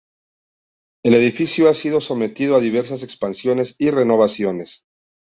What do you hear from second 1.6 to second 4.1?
ha sido sometido a diversas expansiones y